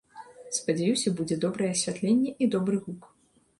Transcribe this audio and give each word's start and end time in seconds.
Спадзяюся, 0.57 1.13
будзе 1.19 1.37
добрае 1.45 1.69
асвятленне 1.75 2.35
і 2.47 2.51
добры 2.59 2.83
гук. 2.89 3.01